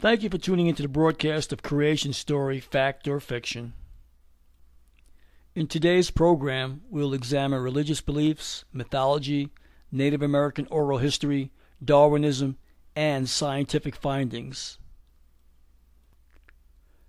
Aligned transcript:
Thank 0.00 0.22
you 0.22 0.30
for 0.30 0.38
tuning 0.38 0.68
into 0.68 0.82
the 0.82 0.88
broadcast 0.88 1.52
of 1.52 1.64
Creation 1.64 2.12
Story, 2.12 2.60
Fact 2.60 3.08
or 3.08 3.18
Fiction. 3.18 3.72
In 5.56 5.66
today's 5.66 6.12
program, 6.12 6.82
we'll 6.88 7.12
examine 7.12 7.60
religious 7.60 8.00
beliefs, 8.00 8.64
mythology, 8.72 9.50
Native 9.90 10.22
American 10.22 10.68
oral 10.70 10.98
history, 10.98 11.50
Darwinism, 11.84 12.58
and 12.94 13.28
scientific 13.28 13.96
findings. 13.96 14.78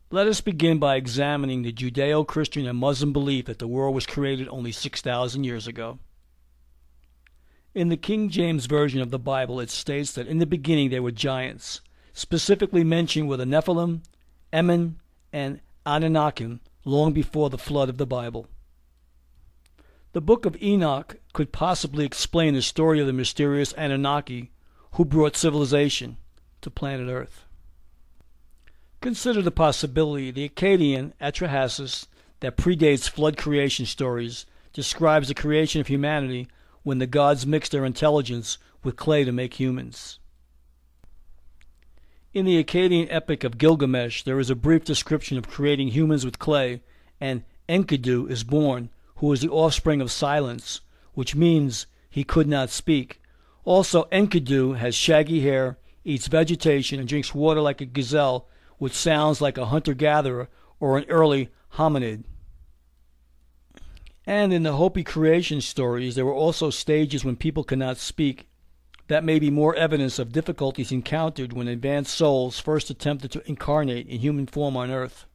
Let 0.09 0.25
us 0.25 0.41
begin 0.41 0.79
by 0.79 0.95
examining 0.95 1.61
the 1.61 1.71
Judeo 1.71 2.25
Christian 2.25 2.65
and 2.65 2.79
Muslim 2.79 3.13
belief 3.13 3.45
that 3.45 3.59
the 3.59 3.67
world 3.67 3.93
was 3.93 4.07
created 4.07 4.47
only 4.49 4.71
6,000 4.71 5.43
years 5.43 5.67
ago. 5.67 5.99
In 7.75 7.89
the 7.89 7.97
King 7.97 8.29
James 8.29 8.65
Version 8.65 8.99
of 8.99 9.11
the 9.11 9.19
Bible, 9.19 9.59
it 9.59 9.69
states 9.69 10.11
that 10.13 10.25
in 10.25 10.39
the 10.39 10.47
beginning 10.47 10.89
there 10.89 11.03
were 11.03 11.11
giants 11.11 11.81
specifically 12.19 12.83
mentioned 12.83 13.29
were 13.29 13.37
the 13.37 13.45
Nephilim, 13.45 14.01
Emim, 14.51 14.95
and 15.31 15.61
Anunnakim 15.85 16.59
long 16.83 17.13
before 17.13 17.49
the 17.49 17.57
flood 17.57 17.87
of 17.87 17.97
the 17.97 18.05
Bible. 18.05 18.47
The 20.11 20.19
book 20.19 20.45
of 20.45 20.61
Enoch 20.61 21.15
could 21.31 21.53
possibly 21.53 22.05
explain 22.05 22.55
the 22.55 22.61
story 22.61 22.99
of 22.99 23.07
the 23.07 23.13
mysterious 23.13 23.73
Anunnaki 23.77 24.51
who 24.93 25.05
brought 25.05 25.37
civilization 25.37 26.17
to 26.59 26.69
planet 26.69 27.07
Earth. 27.09 27.45
Consider 28.99 29.41
the 29.41 29.49
possibility 29.49 30.29
the 30.29 30.49
Akkadian 30.49 31.13
Atrahasis 31.21 32.07
that 32.41 32.57
predates 32.57 33.09
flood 33.09 33.37
creation 33.37 33.85
stories 33.85 34.45
describes 34.73 35.29
the 35.29 35.33
creation 35.33 35.79
of 35.79 35.87
humanity 35.87 36.49
when 36.83 36.97
the 36.97 37.07
gods 37.07 37.47
mixed 37.47 37.71
their 37.71 37.85
intelligence 37.85 38.57
with 38.83 38.97
clay 38.97 39.23
to 39.23 39.31
make 39.31 39.53
humans. 39.53 40.19
In 42.31 42.45
the 42.45 42.63
Akkadian 42.63 43.07
epic 43.09 43.43
of 43.43 43.57
Gilgamesh, 43.57 44.21
there 44.21 44.39
is 44.39 44.51
a 44.51 44.55
brief 44.55 44.83
description 44.83 45.35
of 45.39 45.49
creating 45.49 45.87
humans 45.87 46.23
with 46.23 46.37
clay, 46.37 46.83
and 47.19 47.43
Enkidu 47.67 48.29
is 48.29 48.43
born, 48.43 48.91
who 49.15 49.33
is 49.33 49.41
the 49.41 49.49
offspring 49.49 49.99
of 49.99 50.11
silence, 50.11 50.81
which 51.15 51.35
means 51.35 51.87
he 52.07 52.23
could 52.23 52.47
not 52.47 52.69
speak. 52.69 53.19
Also, 53.65 54.03
Enkidu 54.11 54.77
has 54.77 54.93
shaggy 54.93 55.41
hair, 55.41 55.79
eats 56.05 56.27
vegetation, 56.27 56.99
and 56.99 57.09
drinks 57.09 57.33
water 57.33 57.61
like 57.61 57.81
a 57.81 57.85
gazelle, 57.85 58.47
which 58.77 58.93
sounds 58.93 59.41
like 59.41 59.57
a 59.57 59.65
hunter 59.65 59.95
gatherer 59.95 60.49
or 60.79 60.99
an 60.99 61.05
early 61.09 61.49
hominid. 61.77 62.25
And 64.27 64.53
in 64.53 64.61
the 64.61 64.73
Hopi 64.73 65.03
creation 65.03 65.61
stories, 65.61 66.13
there 66.13 66.25
were 66.25 66.33
also 66.33 66.69
stages 66.69 67.25
when 67.25 67.37
people 67.37 67.63
could 67.63 67.79
not 67.79 67.97
speak, 67.97 68.48
that 69.09 69.23
may 69.23 69.39
be 69.39 69.49
more 69.49 69.75
evidence 69.75 70.19
of 70.19 70.31
difficulties 70.31 70.91
encountered 70.91 71.51
when 71.51 71.67
advanced 71.67 72.15
souls 72.15 72.59
first 72.59 72.91
attempted 72.91 73.31
to 73.31 73.47
incarnate 73.49 74.07
in 74.07 74.19
human 74.19 74.45
form 74.45 74.77
on 74.77 74.91
earth. 74.91 75.25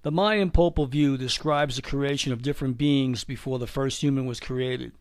The 0.00 0.10
Mayan 0.10 0.50
Popol 0.50 0.88
Vuh 0.88 1.18
describes 1.18 1.76
the 1.76 1.82
creation 1.82 2.32
of 2.32 2.40
different 2.40 2.78
beings 2.78 3.24
before 3.24 3.58
the 3.58 3.66
first 3.66 4.00
human 4.00 4.24
was 4.24 4.40
created. 4.40 4.92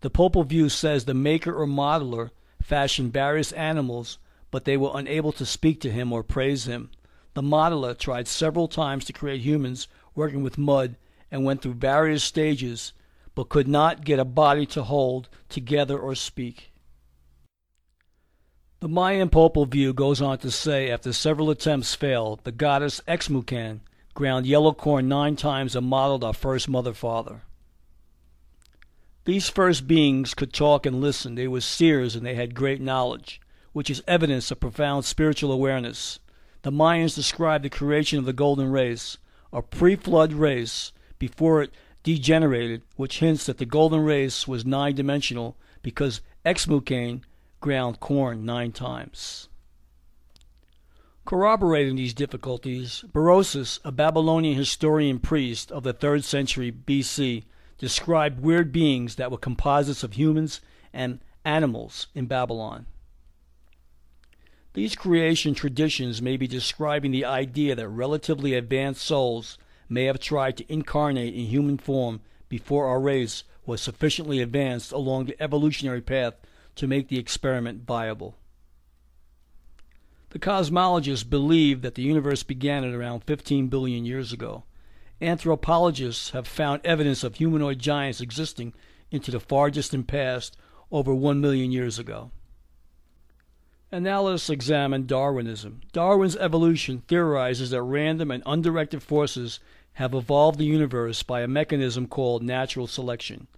The 0.00 0.10
Popol 0.10 0.44
Vuh 0.44 0.70
says 0.70 1.04
the 1.04 1.14
maker 1.14 1.52
or 1.52 1.66
modeler 1.66 2.30
fashioned 2.62 3.12
various 3.12 3.50
animals, 3.50 4.18
but 4.52 4.64
they 4.64 4.76
were 4.76 4.92
unable 4.94 5.32
to 5.32 5.44
speak 5.44 5.80
to 5.80 5.90
him 5.90 6.12
or 6.12 6.22
praise 6.22 6.66
him. 6.66 6.90
The 7.34 7.42
modeler 7.42 7.98
tried 7.98 8.28
several 8.28 8.68
times 8.68 9.04
to 9.06 9.12
create 9.12 9.40
humans 9.40 9.88
working 10.14 10.44
with 10.44 10.58
mud 10.58 10.94
and 11.28 11.44
went 11.44 11.60
through 11.60 11.74
various 11.74 12.22
stages 12.22 12.92
but 13.38 13.48
could 13.48 13.68
not 13.68 14.04
get 14.04 14.18
a 14.18 14.24
body 14.24 14.66
to 14.66 14.82
hold 14.82 15.28
together 15.48 15.96
or 15.96 16.12
speak. 16.12 16.72
The 18.80 18.88
Mayan 18.88 19.28
Popol 19.28 19.64
Vuh 19.64 19.94
goes 19.94 20.20
on 20.20 20.38
to 20.38 20.50
say 20.50 20.90
after 20.90 21.12
several 21.12 21.48
attempts 21.48 21.94
failed, 21.94 22.40
the 22.42 22.50
goddess 22.50 23.00
Xmucan 23.06 23.78
ground 24.12 24.44
yellow 24.44 24.72
corn 24.72 25.06
nine 25.06 25.36
times 25.36 25.76
and 25.76 25.86
modeled 25.86 26.24
our 26.24 26.34
first 26.34 26.68
mother 26.68 26.92
father. 26.92 27.42
These 29.24 29.48
first 29.48 29.86
beings 29.86 30.34
could 30.34 30.52
talk 30.52 30.84
and 30.84 31.00
listen. 31.00 31.36
They 31.36 31.46
were 31.46 31.60
seers 31.60 32.16
and 32.16 32.26
they 32.26 32.34
had 32.34 32.56
great 32.56 32.80
knowledge, 32.80 33.40
which 33.72 33.88
is 33.88 34.02
evidence 34.08 34.50
of 34.50 34.58
profound 34.58 35.04
spiritual 35.04 35.52
awareness. 35.52 36.18
The 36.62 36.72
Mayans 36.72 37.14
described 37.14 37.64
the 37.64 37.70
creation 37.70 38.18
of 38.18 38.24
the 38.24 38.32
golden 38.32 38.72
race, 38.72 39.16
a 39.52 39.62
pre 39.62 39.94
flood 39.94 40.32
race, 40.32 40.90
before 41.20 41.62
it 41.62 41.72
degenerated, 42.08 42.80
which 42.96 43.18
hints 43.18 43.44
that 43.44 43.58
the 43.58 43.66
golden 43.66 44.00
race 44.00 44.48
was 44.48 44.64
nine 44.64 44.94
dimensional 44.94 45.58
because 45.82 46.22
Xmucan 46.42 47.20
ground 47.60 48.00
corn 48.00 48.46
nine 48.46 48.72
times. 48.72 49.50
Corroborating 51.26 51.96
these 51.96 52.14
difficulties, 52.14 53.04
Berosus, 53.12 53.78
a 53.84 53.92
Babylonian 53.92 54.56
historian 54.56 55.18
priest 55.18 55.70
of 55.70 55.82
the 55.82 55.92
3rd 55.92 56.24
century 56.24 56.72
BC, 56.72 57.44
described 57.76 58.40
weird 58.40 58.72
beings 58.72 59.16
that 59.16 59.30
were 59.30 59.36
composites 59.36 60.02
of 60.02 60.14
humans 60.14 60.62
and 60.94 61.20
animals 61.44 62.06
in 62.14 62.24
Babylon. 62.24 62.86
These 64.72 64.96
creation 64.96 65.52
traditions 65.52 66.22
may 66.22 66.38
be 66.38 66.46
describing 66.46 67.10
the 67.10 67.26
idea 67.26 67.74
that 67.74 67.88
relatively 67.88 68.54
advanced 68.54 69.02
souls 69.02 69.58
may 69.88 70.04
have 70.04 70.18
tried 70.18 70.56
to 70.56 70.72
incarnate 70.72 71.34
in 71.34 71.46
human 71.46 71.78
form 71.78 72.20
before 72.48 72.86
our 72.86 73.00
race 73.00 73.44
was 73.66 73.80
sufficiently 73.80 74.40
advanced 74.40 74.92
along 74.92 75.26
the 75.26 75.42
evolutionary 75.42 76.00
path 76.00 76.34
to 76.74 76.86
make 76.86 77.08
the 77.08 77.18
experiment 77.18 77.84
viable. 77.84 78.36
The 80.30 80.38
cosmologists 80.38 81.28
believe 81.28 81.82
that 81.82 81.94
the 81.94 82.02
universe 82.02 82.42
began 82.42 82.84
at 82.84 82.94
around 82.94 83.24
15 83.24 83.68
billion 83.68 84.04
years 84.04 84.32
ago. 84.32 84.64
Anthropologists 85.20 86.30
have 86.30 86.46
found 86.46 86.80
evidence 86.84 87.24
of 87.24 87.36
humanoid 87.36 87.78
giants 87.78 88.20
existing 88.20 88.74
into 89.10 89.30
the 89.30 89.40
far 89.40 89.70
distant 89.70 90.06
past 90.06 90.56
over 90.90 91.14
1 91.14 91.40
million 91.40 91.72
years 91.72 91.98
ago. 91.98 92.30
And 93.90 94.04
now 94.04 94.22
let 94.22 94.34
us 94.34 94.50
examine 94.50 95.06
Darwinism. 95.06 95.80
Darwin's 95.92 96.36
evolution 96.36 97.02
theorizes 97.08 97.70
that 97.70 97.82
random 97.82 98.30
and 98.30 98.42
undirected 98.44 99.02
forces 99.02 99.60
have 99.98 100.14
evolved 100.14 100.60
the 100.60 100.64
universe 100.64 101.24
by 101.24 101.40
a 101.40 101.48
mechanism 101.48 102.06
called 102.06 102.40
natural 102.40 102.86
selection. 102.86 103.48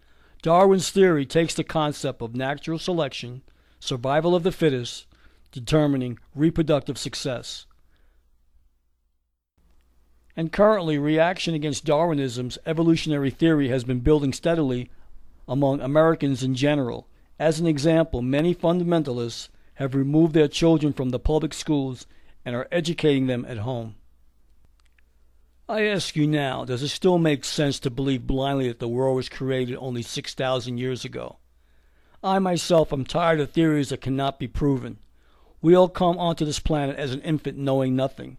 Darwin's 0.40 0.88
theory 0.88 1.26
takes 1.26 1.52
the 1.52 1.62
concept 1.62 2.22
of 2.22 2.34
natural 2.34 2.78
selection, 2.78 3.42
survival 3.78 4.34
of 4.34 4.42
the 4.42 4.50
fittest, 4.50 5.06
determining 5.52 6.18
reproductive 6.34 6.96
success. 6.96 7.66
And 10.34 10.50
currently, 10.50 10.96
reaction 10.96 11.52
against 11.52 11.84
Darwinism's 11.84 12.56
evolutionary 12.64 13.30
theory 13.30 13.68
has 13.68 13.84
been 13.84 14.00
building 14.00 14.32
steadily 14.32 14.90
among 15.46 15.82
Americans 15.82 16.42
in 16.42 16.54
general. 16.54 17.06
As 17.38 17.60
an 17.60 17.66
example, 17.66 18.22
many 18.22 18.54
fundamentalists 18.54 19.50
have 19.74 19.94
removed 19.94 20.32
their 20.32 20.48
children 20.48 20.94
from 20.94 21.10
the 21.10 21.18
public 21.18 21.52
schools 21.52 22.06
and 22.46 22.56
are 22.56 22.68
educating 22.72 23.26
them 23.26 23.44
at 23.46 23.58
home. 23.58 23.96
I 25.70 25.86
ask 25.86 26.16
you 26.16 26.26
now, 26.26 26.64
does 26.64 26.82
it 26.82 26.88
still 26.88 27.16
make 27.16 27.44
sense 27.44 27.78
to 27.78 27.90
believe 27.90 28.26
blindly 28.26 28.66
that 28.66 28.80
the 28.80 28.88
world 28.88 29.14
was 29.14 29.28
created 29.28 29.76
only 29.76 30.02
6,000 30.02 30.78
years 30.78 31.04
ago? 31.04 31.36
I 32.24 32.40
myself 32.40 32.92
am 32.92 33.04
tired 33.04 33.38
of 33.38 33.52
theories 33.52 33.90
that 33.90 34.00
cannot 34.00 34.40
be 34.40 34.48
proven. 34.48 34.98
We 35.62 35.76
all 35.76 35.88
come 35.88 36.18
onto 36.18 36.44
this 36.44 36.58
planet 36.58 36.96
as 36.96 37.12
an 37.12 37.20
infant 37.20 37.56
knowing 37.56 37.94
nothing. 37.94 38.38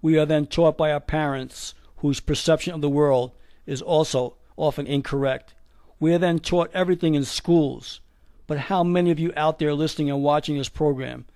We 0.00 0.18
are 0.18 0.24
then 0.24 0.46
taught 0.46 0.78
by 0.78 0.90
our 0.90 1.00
parents, 1.00 1.74
whose 1.98 2.18
perception 2.18 2.72
of 2.72 2.80
the 2.80 2.88
world 2.88 3.32
is 3.66 3.82
also 3.82 4.36
often 4.56 4.86
incorrect. 4.86 5.52
We 5.98 6.14
are 6.14 6.18
then 6.18 6.38
taught 6.38 6.70
everything 6.72 7.14
in 7.14 7.26
schools. 7.26 8.00
But 8.46 8.56
how 8.56 8.84
many 8.84 9.10
of 9.10 9.18
you 9.18 9.34
out 9.36 9.58
there 9.58 9.74
listening 9.74 10.08
and 10.08 10.22
watching 10.22 10.56
this 10.56 10.70
program 10.70 11.26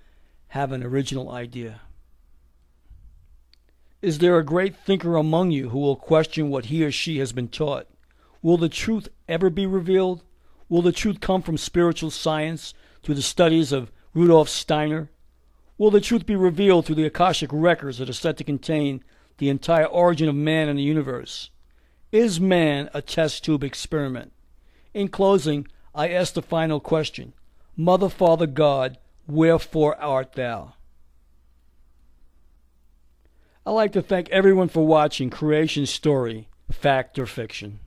have 0.48 0.72
an 0.72 0.82
original 0.82 1.30
idea? 1.30 1.82
Is 4.04 4.18
there 4.18 4.36
a 4.36 4.44
great 4.44 4.76
thinker 4.76 5.16
among 5.16 5.50
you 5.50 5.70
who 5.70 5.78
will 5.78 5.96
question 5.96 6.50
what 6.50 6.66
he 6.66 6.84
or 6.84 6.92
she 6.92 7.20
has 7.20 7.32
been 7.32 7.48
taught? 7.48 7.86
Will 8.42 8.58
the 8.58 8.68
truth 8.68 9.08
ever 9.30 9.48
be 9.48 9.64
revealed? 9.64 10.22
Will 10.68 10.82
the 10.82 10.92
truth 10.92 11.20
come 11.20 11.40
from 11.40 11.56
spiritual 11.56 12.10
science 12.10 12.74
through 13.02 13.14
the 13.14 13.22
studies 13.22 13.72
of 13.72 13.90
Rudolf 14.12 14.50
Steiner? 14.50 15.08
Will 15.78 15.90
the 15.90 16.02
truth 16.02 16.26
be 16.26 16.36
revealed 16.36 16.84
through 16.84 16.96
the 16.96 17.06
Akashic 17.06 17.48
records 17.50 17.96
that 17.96 18.10
are 18.10 18.12
said 18.12 18.36
to 18.36 18.44
contain 18.44 19.02
the 19.38 19.48
entire 19.48 19.86
origin 19.86 20.28
of 20.28 20.34
man 20.34 20.68
and 20.68 20.78
the 20.78 20.82
universe? 20.82 21.48
Is 22.12 22.38
man 22.38 22.90
a 22.92 23.00
test 23.00 23.42
tube 23.42 23.64
experiment? 23.64 24.34
In 24.92 25.08
closing, 25.08 25.66
I 25.94 26.10
ask 26.10 26.34
the 26.34 26.42
final 26.42 26.78
question 26.78 27.32
Mother, 27.74 28.10
Father, 28.10 28.46
God, 28.46 28.98
wherefore 29.26 29.98
art 29.98 30.34
thou? 30.34 30.73
I'd 33.66 33.70
like 33.70 33.92
to 33.92 34.02
thank 34.02 34.28
everyone 34.28 34.68
for 34.68 34.86
watching 34.86 35.30
Creation 35.30 35.86
Story, 35.86 36.48
Fact 36.70 37.18
or 37.18 37.24
Fiction. 37.24 37.80